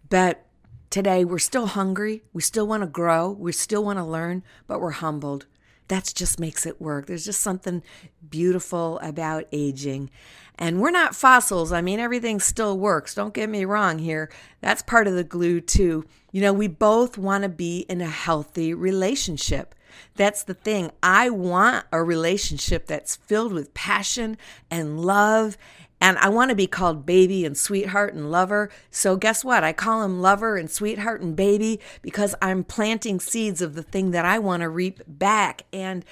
But 0.09 0.45
today, 0.89 1.25
we're 1.25 1.39
still 1.39 1.67
hungry. 1.67 2.23
We 2.33 2.41
still 2.41 2.67
want 2.67 2.83
to 2.83 2.87
grow. 2.87 3.31
We 3.31 3.51
still 3.51 3.83
want 3.83 3.97
to 3.97 4.03
learn, 4.03 4.43
but 4.67 4.79
we're 4.79 4.91
humbled. 4.91 5.45
That 5.87 6.11
just 6.13 6.39
makes 6.39 6.65
it 6.65 6.81
work. 6.81 7.07
There's 7.07 7.25
just 7.25 7.41
something 7.41 7.81
beautiful 8.29 8.99
about 8.99 9.45
aging. 9.53 10.09
And 10.57 10.81
we're 10.81 10.91
not 10.91 11.15
fossils. 11.15 11.71
I 11.71 11.81
mean, 11.81 11.99
everything 11.99 12.39
still 12.39 12.77
works. 12.77 13.13
Don't 13.13 13.33
get 13.33 13.49
me 13.49 13.65
wrong 13.65 13.99
here. 13.99 14.31
That's 14.61 14.81
part 14.81 15.07
of 15.07 15.13
the 15.13 15.23
glue, 15.23 15.61
too. 15.61 16.05
You 16.31 16.41
know, 16.41 16.53
we 16.53 16.67
both 16.67 17.17
want 17.17 17.43
to 17.43 17.49
be 17.49 17.85
in 17.89 18.01
a 18.01 18.09
healthy 18.09 18.73
relationship. 18.73 19.75
That's 20.15 20.43
the 20.43 20.53
thing. 20.53 20.91
I 21.03 21.29
want 21.29 21.85
a 21.91 22.03
relationship 22.03 22.87
that's 22.87 23.15
filled 23.15 23.53
with 23.53 23.73
passion 23.73 24.37
and 24.69 24.99
love. 24.99 25.57
And 25.99 26.17
I 26.19 26.29
want 26.29 26.49
to 26.49 26.55
be 26.55 26.67
called 26.67 27.07
baby 27.07 27.43
and 27.43 27.57
sweetheart 27.57 28.13
and 28.13 28.29
lover. 28.29 28.69
So, 28.91 29.15
guess 29.15 29.43
what? 29.43 29.63
I 29.63 29.73
call 29.73 30.03
him 30.03 30.21
lover 30.21 30.55
and 30.55 30.69
sweetheart 30.69 31.21
and 31.21 31.35
baby 31.35 31.79
because 32.03 32.35
I'm 32.39 32.63
planting 32.63 33.19
seeds 33.19 33.63
of 33.63 33.73
the 33.73 33.81
thing 33.81 34.11
that 34.11 34.25
I 34.25 34.37
want 34.37 34.61
to 34.61 34.69
reap 34.69 35.01
back. 35.07 35.63
And 35.73 36.05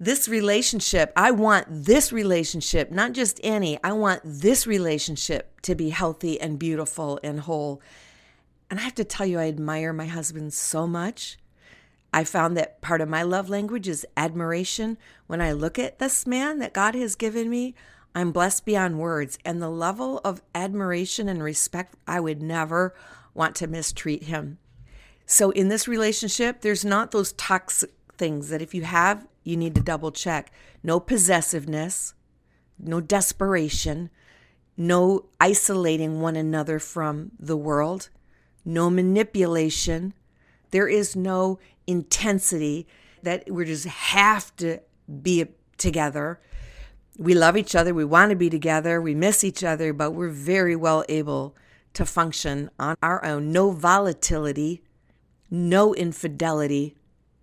this 0.00 0.28
relationship, 0.28 1.12
I 1.14 1.30
want 1.30 1.66
this 1.68 2.10
relationship, 2.10 2.90
not 2.90 3.12
just 3.12 3.38
any, 3.44 3.78
I 3.84 3.92
want 3.92 4.22
this 4.24 4.66
relationship 4.66 5.60
to 5.60 5.74
be 5.74 5.90
healthy 5.90 6.40
and 6.40 6.58
beautiful 6.58 7.20
and 7.22 7.40
whole. 7.40 7.82
And 8.70 8.80
I 8.80 8.82
have 8.82 8.94
to 8.94 9.04
tell 9.04 9.26
you, 9.26 9.38
I 9.38 9.48
admire 9.48 9.92
my 9.92 10.06
husband 10.06 10.54
so 10.54 10.86
much. 10.86 11.38
I 12.14 12.24
found 12.24 12.56
that 12.56 12.80
part 12.80 13.02
of 13.02 13.10
my 13.10 13.22
love 13.22 13.50
language 13.50 13.86
is 13.86 14.06
admiration. 14.16 14.96
When 15.26 15.42
I 15.42 15.52
look 15.52 15.78
at 15.78 15.98
this 15.98 16.26
man 16.26 16.60
that 16.60 16.72
God 16.72 16.94
has 16.94 17.14
given 17.14 17.50
me, 17.50 17.74
I'm 18.14 18.32
blessed 18.32 18.64
beyond 18.64 18.98
words. 18.98 19.38
And 19.44 19.60
the 19.60 19.68
level 19.68 20.18
of 20.24 20.40
admiration 20.54 21.28
and 21.28 21.42
respect, 21.42 21.94
I 22.06 22.20
would 22.20 22.40
never 22.40 22.94
want 23.34 23.54
to 23.56 23.66
mistreat 23.66 24.24
him. 24.24 24.58
So, 25.26 25.50
in 25.50 25.68
this 25.68 25.86
relationship, 25.86 26.62
there's 26.62 26.84
not 26.84 27.12
those 27.12 27.32
toxic 27.34 27.92
things 28.18 28.48
that 28.48 28.60
if 28.60 28.74
you 28.74 28.82
have, 28.82 29.26
you 29.42 29.56
need 29.56 29.74
to 29.74 29.80
double 29.80 30.12
check. 30.12 30.52
No 30.82 31.00
possessiveness, 31.00 32.14
no 32.78 33.00
desperation, 33.00 34.10
no 34.76 35.26
isolating 35.40 36.20
one 36.20 36.36
another 36.36 36.78
from 36.78 37.32
the 37.38 37.56
world, 37.56 38.08
no 38.64 38.90
manipulation. 38.90 40.14
There 40.70 40.88
is 40.88 41.16
no 41.16 41.58
intensity 41.86 42.86
that 43.22 43.50
we 43.50 43.64
just 43.64 43.86
have 43.86 44.54
to 44.56 44.80
be 45.22 45.46
together. 45.76 46.40
We 47.18 47.34
love 47.34 47.56
each 47.56 47.74
other. 47.74 47.92
We 47.92 48.04
want 48.04 48.30
to 48.30 48.36
be 48.36 48.48
together. 48.48 49.00
We 49.00 49.14
miss 49.14 49.44
each 49.44 49.62
other, 49.62 49.92
but 49.92 50.12
we're 50.12 50.30
very 50.30 50.76
well 50.76 51.04
able 51.08 51.54
to 51.94 52.06
function 52.06 52.70
on 52.78 52.96
our 53.02 53.24
own. 53.24 53.52
No 53.52 53.72
volatility, 53.72 54.82
no 55.50 55.94
infidelity, 55.94 56.96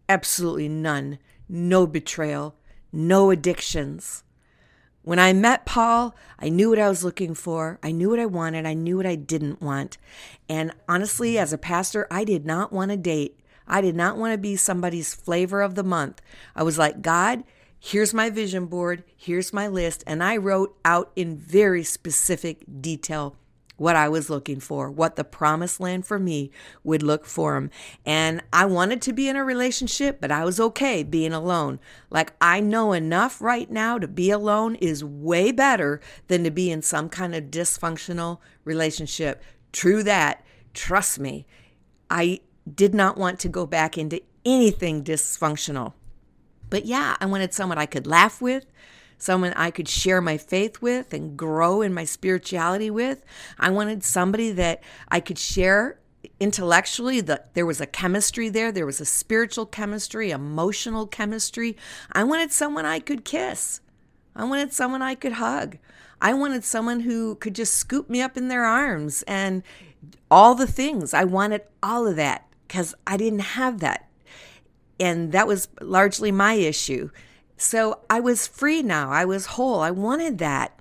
absolutely 0.07 0.69
none. 0.69 1.19
No 1.49 1.87
betrayal, 1.87 2.55
no 2.91 3.29
addictions. 3.29 4.23
When 5.01 5.19
I 5.19 5.31
met 5.31 5.65
Paul, 5.65 6.13
I 6.37 6.49
knew 6.49 6.69
what 6.69 6.79
I 6.79 6.89
was 6.89 7.03
looking 7.03 7.33
for. 7.33 7.79
I 7.81 7.93
knew 7.93 8.09
what 8.09 8.19
I 8.19 8.25
wanted. 8.25 8.65
I 8.65 8.73
knew 8.73 8.97
what 8.97 9.05
I 9.05 9.15
didn't 9.15 9.61
want. 9.61 9.97
And 10.49 10.73
honestly, 10.89 11.37
as 11.37 11.53
a 11.53 11.57
pastor, 11.57 12.07
I 12.11 12.25
did 12.25 12.45
not 12.45 12.73
want 12.73 12.91
to 12.91 12.97
date. 12.97 13.39
I 13.67 13.79
did 13.79 13.95
not 13.95 14.17
want 14.17 14.33
to 14.33 14.37
be 14.37 14.57
somebody's 14.57 15.13
flavor 15.13 15.61
of 15.61 15.75
the 15.75 15.83
month. 15.83 16.21
I 16.55 16.63
was 16.63 16.77
like, 16.77 17.01
God, 17.01 17.45
here's 17.79 18.13
my 18.13 18.29
vision 18.29 18.65
board, 18.65 19.03
here's 19.15 19.53
my 19.53 19.67
list. 19.67 20.03
And 20.05 20.21
I 20.21 20.35
wrote 20.35 20.77
out 20.83 21.11
in 21.15 21.37
very 21.37 21.85
specific 21.85 22.65
detail 22.81 23.37
what 23.77 23.95
I 23.95 24.09
was 24.09 24.29
looking 24.29 24.59
for, 24.59 24.91
what 24.91 25.15
the 25.15 25.23
promised 25.23 25.79
land 25.79 26.05
for 26.05 26.19
me 26.19 26.51
would 26.83 27.03
look 27.03 27.25
for 27.25 27.55
him. 27.55 27.69
And 28.05 28.43
I 28.51 28.65
wanted 28.65 29.01
to 29.03 29.13
be 29.13 29.29
in 29.29 29.35
a 29.35 29.43
relationship, 29.43 30.19
but 30.19 30.31
I 30.31 30.43
was 30.43 30.59
okay 30.59 31.03
being 31.03 31.33
alone. 31.33 31.79
Like 32.09 32.33
I 32.41 32.59
know 32.59 32.91
enough 32.91 33.41
right 33.41 33.69
now 33.69 33.97
to 33.97 34.07
be 34.07 34.31
alone 34.31 34.75
is 34.75 35.03
way 35.03 35.51
better 35.51 36.01
than 36.27 36.43
to 36.43 36.51
be 36.51 36.71
in 36.71 36.81
some 36.81 37.07
kind 37.07 37.33
of 37.35 37.45
dysfunctional 37.45 38.39
relationship. 38.65 39.41
True 39.71 40.03
that. 40.03 40.43
Trust 40.73 41.19
me. 41.19 41.45
I 42.09 42.41
did 42.73 42.93
not 42.93 43.17
want 43.17 43.39
to 43.41 43.49
go 43.49 43.65
back 43.65 43.97
into 43.97 44.21
anything 44.45 45.03
dysfunctional. 45.03 45.93
But 46.69 46.85
yeah, 46.85 47.15
I 47.19 47.25
wanted 47.25 47.53
someone 47.53 47.77
I 47.77 47.85
could 47.85 48.07
laugh 48.07 48.41
with, 48.41 48.65
someone 49.17 49.53
I 49.53 49.71
could 49.71 49.87
share 49.87 50.21
my 50.21 50.37
faith 50.37 50.81
with 50.81 51.13
and 51.13 51.37
grow 51.37 51.81
in 51.81 51.93
my 51.93 52.05
spirituality 52.05 52.89
with. 52.89 53.23
I 53.59 53.69
wanted 53.69 54.03
somebody 54.03 54.51
that 54.53 54.81
I 55.09 55.19
could 55.19 55.39
share 55.39 55.99
intellectually 56.39 57.21
that 57.21 57.53
there 57.53 57.65
was 57.65 57.79
a 57.79 57.85
chemistry 57.85 58.49
there 58.49 58.71
there 58.71 58.85
was 58.85 58.99
a 58.99 59.05
spiritual 59.05 59.65
chemistry 59.65 60.29
emotional 60.29 61.07
chemistry 61.07 61.77
i 62.11 62.23
wanted 62.23 62.51
someone 62.51 62.85
i 62.85 62.99
could 62.99 63.23
kiss 63.23 63.79
i 64.35 64.43
wanted 64.43 64.73
someone 64.73 65.01
i 65.01 65.15
could 65.15 65.33
hug 65.33 65.77
i 66.21 66.33
wanted 66.33 66.63
someone 66.63 66.99
who 67.01 67.35
could 67.35 67.55
just 67.55 67.75
scoop 67.75 68.09
me 68.09 68.21
up 68.21 68.35
in 68.35 68.49
their 68.49 68.65
arms 68.65 69.23
and 69.23 69.63
all 70.29 70.53
the 70.53 70.67
things 70.67 71.13
i 71.13 71.23
wanted 71.23 71.61
all 71.81 72.05
of 72.05 72.15
that 72.17 72.47
because 72.67 72.93
I 73.05 73.17
didn't 73.17 73.39
have 73.39 73.79
that. 73.79 74.07
And 74.99 75.31
that 75.31 75.47
was 75.47 75.69
largely 75.79 76.31
my 76.31 76.53
issue. 76.53 77.09
So 77.57 77.99
I 78.09 78.19
was 78.19 78.47
free 78.47 78.83
now. 78.83 79.09
I 79.09 79.25
was 79.25 79.47
whole. 79.47 79.79
I 79.79 79.91
wanted 79.91 80.37
that. 80.37 80.79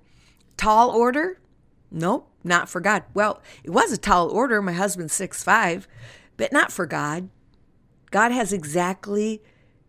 Tall 0.56 0.90
order? 0.90 1.40
Nope, 1.90 2.28
not 2.44 2.68
for 2.68 2.80
God. 2.80 3.04
Well, 3.14 3.40
it 3.64 3.70
was 3.70 3.92
a 3.92 3.98
tall 3.98 4.28
order. 4.28 4.60
My 4.60 4.72
husband's 4.72 5.14
six 5.14 5.42
five, 5.42 5.88
but 6.36 6.52
not 6.52 6.70
for 6.70 6.86
God. 6.86 7.30
God 8.10 8.32
has 8.32 8.52
exactly 8.52 9.42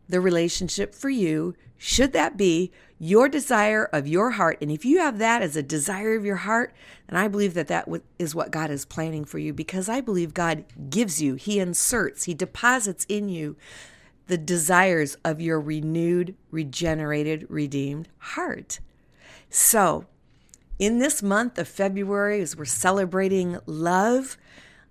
the 0.07 0.21
relationship 0.21 0.95
for 0.95 1.09
you, 1.09 1.55
should 1.77 2.13
that 2.13 2.37
be 2.37 2.71
your 2.99 3.29
desire 3.29 3.85
of 3.93 4.07
your 4.07 4.31
heart. 4.31 4.57
And 4.61 4.71
if 4.71 4.83
you 4.85 4.99
have 4.99 5.19
that 5.19 5.41
as 5.41 5.55
a 5.55 5.63
desire 5.63 6.15
of 6.15 6.25
your 6.25 6.37
heart, 6.37 6.73
then 7.07 7.19
I 7.19 7.27
believe 7.27 7.53
that 7.53 7.67
that 7.67 7.87
is 8.17 8.33
what 8.33 8.51
God 8.51 8.71
is 8.71 8.85
planning 8.85 9.25
for 9.25 9.37
you 9.37 9.53
because 9.53 9.87
I 9.87 10.01
believe 10.01 10.33
God 10.33 10.63
gives 10.89 11.21
you, 11.21 11.35
He 11.35 11.59
inserts, 11.59 12.23
He 12.23 12.33
deposits 12.33 13.05
in 13.07 13.29
you 13.29 13.55
the 14.27 14.37
desires 14.37 15.17
of 15.23 15.41
your 15.41 15.59
renewed, 15.59 16.35
regenerated, 16.51 17.45
redeemed 17.49 18.09
heart. 18.19 18.79
So, 19.49 20.05
in 20.77 20.99
this 20.99 21.23
month 21.23 21.57
of 21.57 21.67
February, 21.67 22.41
as 22.41 22.55
we're 22.55 22.65
celebrating 22.65 23.57
love, 23.65 24.37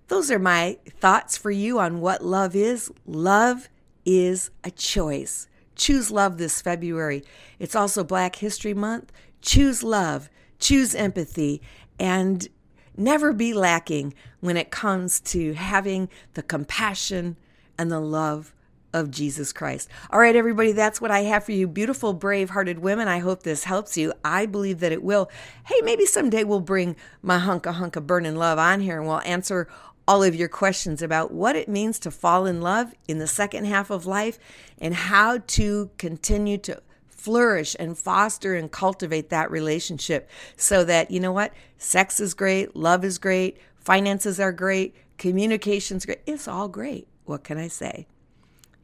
those 0.08 0.30
are 0.30 0.38
my 0.38 0.78
thoughts 1.00 1.36
for 1.36 1.50
you 1.50 1.78
on 1.78 2.00
what 2.00 2.24
love 2.24 2.56
is. 2.56 2.90
Love 3.06 3.68
is 4.04 4.50
a 4.64 4.70
choice. 4.70 5.48
Choose 5.76 6.10
love 6.10 6.38
this 6.38 6.62
February. 6.62 7.22
It's 7.58 7.76
also 7.76 8.02
Black 8.02 8.36
History 8.36 8.74
Month. 8.74 9.12
Choose 9.42 9.82
love, 9.82 10.30
choose 10.58 10.94
empathy, 10.94 11.60
and 11.98 12.48
never 12.96 13.32
be 13.32 13.52
lacking 13.52 14.14
when 14.40 14.56
it 14.56 14.70
comes 14.70 15.20
to 15.20 15.52
having 15.52 16.08
the 16.34 16.42
compassion 16.42 17.36
and 17.78 17.92
the 17.92 18.00
love 18.00 18.54
of 18.96 19.10
Jesus 19.10 19.52
Christ. 19.52 19.88
All 20.10 20.18
right, 20.18 20.34
everybody, 20.34 20.72
that's 20.72 21.00
what 21.00 21.10
I 21.10 21.20
have 21.20 21.44
for 21.44 21.52
you. 21.52 21.68
Beautiful, 21.68 22.12
brave 22.12 22.50
hearted 22.50 22.78
women. 22.78 23.08
I 23.08 23.18
hope 23.18 23.42
this 23.42 23.64
helps 23.64 23.96
you. 23.96 24.12
I 24.24 24.46
believe 24.46 24.80
that 24.80 24.92
it 24.92 25.02
will. 25.02 25.30
Hey, 25.66 25.80
maybe 25.82 26.06
someday 26.06 26.44
we'll 26.44 26.60
bring 26.60 26.96
my 27.22 27.38
hunka 27.38 27.74
hunka 27.74 28.04
burning 28.04 28.36
love 28.36 28.58
on 28.58 28.80
here 28.80 28.98
and 28.98 29.06
we'll 29.06 29.20
answer 29.20 29.68
all 30.08 30.22
of 30.22 30.34
your 30.34 30.48
questions 30.48 31.02
about 31.02 31.32
what 31.32 31.56
it 31.56 31.68
means 31.68 31.98
to 31.98 32.10
fall 32.10 32.46
in 32.46 32.60
love 32.60 32.94
in 33.08 33.18
the 33.18 33.26
second 33.26 33.64
half 33.66 33.90
of 33.90 34.06
life 34.06 34.38
and 34.78 34.94
how 34.94 35.38
to 35.46 35.90
continue 35.98 36.58
to 36.58 36.80
flourish 37.08 37.74
and 37.78 37.98
foster 37.98 38.54
and 38.54 38.70
cultivate 38.70 39.30
that 39.30 39.50
relationship 39.50 40.30
so 40.56 40.84
that, 40.84 41.10
you 41.10 41.18
know 41.18 41.32
what, 41.32 41.52
sex 41.76 42.20
is 42.20 42.34
great, 42.34 42.76
love 42.76 43.04
is 43.04 43.18
great, 43.18 43.58
finances 43.76 44.38
are 44.38 44.52
great, 44.52 44.94
communication's 45.18 46.06
great. 46.06 46.20
It's 46.24 46.46
all 46.46 46.68
great. 46.68 47.08
What 47.24 47.42
can 47.42 47.58
I 47.58 47.66
say? 47.66 48.06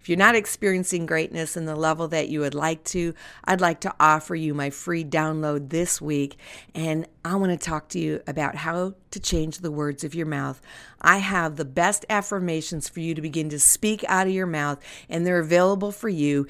If 0.02 0.08
you're 0.08 0.18
not 0.18 0.34
experiencing 0.34 1.06
greatness 1.06 1.56
in 1.56 1.64
the 1.64 1.76
level 1.76 2.08
that 2.08 2.28
you 2.28 2.40
would 2.40 2.56
like 2.56 2.82
to, 2.86 3.14
I'd 3.44 3.60
like 3.60 3.78
to 3.82 3.94
offer 4.00 4.34
you 4.34 4.52
my 4.52 4.68
free 4.68 5.04
download 5.04 5.68
this 5.68 6.00
week. 6.00 6.38
And 6.74 7.06
I 7.24 7.36
want 7.36 7.52
to 7.52 7.56
talk 7.56 7.88
to 7.90 8.00
you 8.00 8.20
about 8.26 8.56
how 8.56 8.94
to 9.12 9.20
change 9.20 9.58
the 9.58 9.70
words 9.70 10.02
of 10.02 10.12
your 10.12 10.26
mouth. 10.26 10.60
I 11.00 11.18
have 11.18 11.54
the 11.54 11.64
best 11.64 12.04
affirmations 12.10 12.88
for 12.88 12.98
you 12.98 13.14
to 13.14 13.22
begin 13.22 13.48
to 13.50 13.60
speak 13.60 14.04
out 14.08 14.26
of 14.26 14.32
your 14.32 14.46
mouth, 14.46 14.80
and 15.08 15.24
they're 15.24 15.38
available 15.38 15.92
for 15.92 16.08
you. 16.08 16.48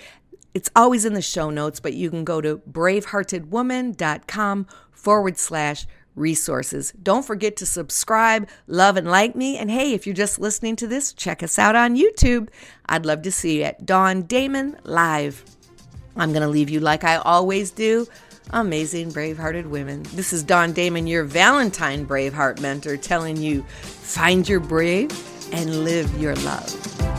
It's 0.55 0.71
always 0.75 1.05
in 1.05 1.13
the 1.13 1.21
show 1.21 1.51
notes, 1.51 1.79
but 1.79 1.93
you 1.93 2.09
can 2.09 2.25
go 2.25 2.41
to 2.41 2.57
braveheartedwoman.com 2.71 4.67
forward 4.91 5.37
slash 5.39 5.87
resources. 6.15 6.93
Don't 7.03 7.25
forget 7.25 7.57
to 7.57 7.67
subscribe, 7.67 8.49
love, 8.67 8.97
and 8.97 9.11
like 9.11 9.35
me. 9.35 9.57
And 9.57 9.71
hey, 9.71 9.93
if 9.93 10.07
you're 10.07 10.15
just 10.15 10.39
listening 10.39 10.77
to 10.77 10.87
this, 10.87 11.13
check 11.13 11.43
us 11.43 11.59
out 11.59 11.75
on 11.75 11.97
YouTube. 11.97 12.49
I'd 12.87 13.07
love 13.07 13.23
to 13.23 13.33
see 13.33 13.59
you 13.59 13.65
at 13.65 13.87
Dawn 13.87 14.23
Damon 14.23 14.77
Live. 14.85 15.45
I'm 16.17 16.31
going 16.31 16.43
to 16.43 16.49
leave 16.49 16.71
you 16.71 16.81
like 16.81 17.05
I 17.05 17.17
always 17.17 17.71
do. 17.71 18.07
Amazing, 18.51 19.11
brave 19.13 19.39
hearted 19.39 19.67
women. 19.67 20.03
This 20.15 20.33
is 20.33 20.43
Dawn 20.43 20.73
Damon, 20.73 21.07
your 21.07 21.25
Valentine 21.25 22.07
Braveheart 22.07 22.61
mentor, 22.61 22.97
telling 22.97 23.37
you 23.37 23.63
find 23.63 24.47
your 24.49 24.61
brave 24.61 25.11
and 25.53 25.85
live 25.85 26.21
your 26.21 26.35
love. 26.37 27.12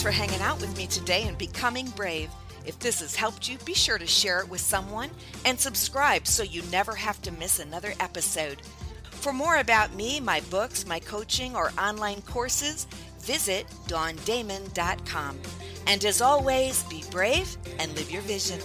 Thanks 0.00 0.16
for 0.16 0.22
hanging 0.22 0.40
out 0.40 0.62
with 0.62 0.74
me 0.78 0.86
today 0.86 1.24
and 1.24 1.36
becoming 1.36 1.90
brave. 1.90 2.30
If 2.64 2.78
this 2.78 3.00
has 3.00 3.14
helped 3.14 3.50
you, 3.50 3.58
be 3.66 3.74
sure 3.74 3.98
to 3.98 4.06
share 4.06 4.40
it 4.40 4.48
with 4.48 4.62
someone 4.62 5.10
and 5.44 5.60
subscribe 5.60 6.26
so 6.26 6.42
you 6.42 6.62
never 6.72 6.94
have 6.94 7.20
to 7.20 7.32
miss 7.32 7.58
another 7.58 7.92
episode. 8.00 8.62
For 9.10 9.30
more 9.30 9.58
about 9.58 9.94
me, 9.94 10.18
my 10.18 10.40
books, 10.48 10.86
my 10.86 11.00
coaching, 11.00 11.54
or 11.54 11.70
online 11.78 12.22
courses, 12.22 12.86
visit 13.20 13.66
dawndamon.com. 13.88 15.38
And 15.86 16.02
as 16.06 16.22
always, 16.22 16.82
be 16.84 17.04
brave 17.10 17.54
and 17.78 17.94
live 17.94 18.10
your 18.10 18.22
vision. 18.22 18.58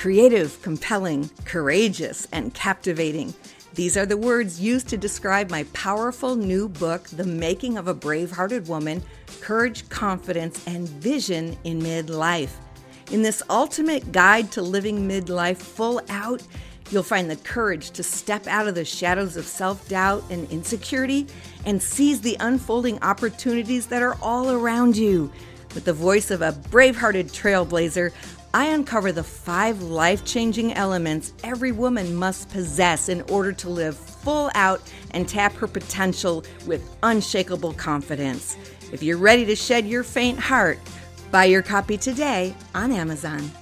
Creative, 0.00 0.62
compelling, 0.62 1.28
courageous, 1.44 2.26
and 2.32 2.54
captivating. 2.54 3.34
These 3.74 3.98
are 3.98 4.06
the 4.06 4.16
words 4.16 4.58
used 4.58 4.88
to 4.88 4.96
describe 4.96 5.50
my 5.50 5.64
powerful 5.74 6.36
new 6.36 6.70
book, 6.70 7.06
The 7.08 7.26
Making 7.26 7.76
of 7.76 7.86
a 7.86 7.92
Brave 7.92 8.30
Hearted 8.30 8.66
Woman 8.66 9.02
Courage, 9.42 9.86
Confidence, 9.90 10.66
and 10.66 10.88
Vision 10.88 11.54
in 11.64 11.82
Midlife. 11.82 12.52
In 13.10 13.20
this 13.20 13.42
ultimate 13.50 14.10
guide 14.10 14.50
to 14.52 14.62
living 14.62 15.06
midlife 15.06 15.58
full 15.58 16.00
out, 16.08 16.42
you'll 16.90 17.02
find 17.02 17.30
the 17.30 17.36
courage 17.36 17.90
to 17.90 18.02
step 18.02 18.46
out 18.46 18.66
of 18.66 18.74
the 18.74 18.86
shadows 18.86 19.36
of 19.36 19.44
self 19.44 19.86
doubt 19.86 20.24
and 20.30 20.50
insecurity 20.50 21.26
and 21.66 21.82
seize 21.82 22.22
the 22.22 22.38
unfolding 22.40 22.98
opportunities 23.02 23.84
that 23.88 24.00
are 24.00 24.16
all 24.22 24.50
around 24.50 24.96
you. 24.96 25.30
With 25.74 25.84
the 25.84 25.92
voice 25.92 26.30
of 26.30 26.42
a 26.42 26.52
brave 26.52 26.96
hearted 26.96 27.28
trailblazer, 27.28 28.12
I 28.52 28.66
uncover 28.66 29.12
the 29.12 29.22
five 29.22 29.80
life 29.80 30.24
changing 30.24 30.72
elements 30.72 31.32
every 31.44 31.70
woman 31.70 32.16
must 32.16 32.50
possess 32.50 33.08
in 33.08 33.22
order 33.30 33.52
to 33.52 33.68
live 33.68 33.96
full 33.96 34.50
out 34.56 34.82
and 35.12 35.28
tap 35.28 35.54
her 35.54 35.68
potential 35.68 36.44
with 36.66 36.96
unshakable 37.04 37.74
confidence. 37.74 38.56
If 38.92 39.04
you're 39.04 39.18
ready 39.18 39.44
to 39.46 39.54
shed 39.54 39.86
your 39.86 40.02
faint 40.02 40.40
heart, 40.40 40.80
buy 41.30 41.44
your 41.44 41.62
copy 41.62 41.96
today 41.96 42.52
on 42.74 42.90
Amazon. 42.90 43.52